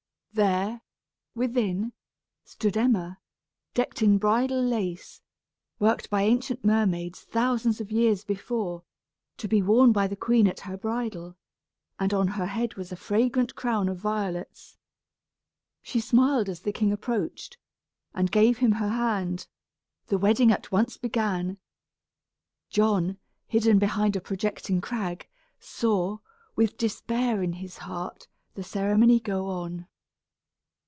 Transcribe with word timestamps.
There, 0.33 0.79
within, 1.35 1.91
stood 2.45 2.77
Emma, 2.77 3.19
decked 3.73 4.01
in 4.01 4.17
bridal 4.17 4.61
lace, 4.63 5.21
worked 5.77 6.09
by 6.09 6.23
ancient 6.23 6.63
mermaids 6.63 7.19
thousands 7.23 7.81
of 7.81 7.91
years 7.91 8.23
before, 8.23 8.85
to 9.35 9.49
be 9.49 9.61
worn 9.61 9.91
by 9.91 10.07
the 10.07 10.15
queen 10.15 10.47
at 10.47 10.61
her 10.61 10.77
bridal; 10.77 11.35
and 11.99 12.13
on 12.13 12.29
her 12.29 12.45
head 12.45 12.75
was 12.75 12.93
a 12.93 12.95
fragrant 12.95 13.55
crown 13.55 13.89
of 13.89 13.97
violets. 13.97 14.77
She 15.81 15.99
smiled 15.99 16.47
as 16.47 16.61
the 16.61 16.71
king 16.71 16.93
approached, 16.93 17.57
and 18.13 18.31
gave 18.31 18.59
him 18.59 18.71
her 18.71 18.87
hand; 18.89 19.47
the 20.07 20.17
wedding 20.17 20.49
at 20.49 20.71
once 20.71 20.95
began. 20.95 21.57
John, 22.69 23.17
hidden 23.47 23.79
behind 23.79 24.15
a 24.15 24.21
projecting 24.21 24.79
crag, 24.79 25.27
saw, 25.59 26.19
with 26.55 26.77
despair 26.77 27.43
in 27.43 27.51
his 27.51 27.79
heart, 27.79 28.29
the 28.55 28.63
ceremony 28.63 29.19
go 29.19 29.47
on. 29.47 29.87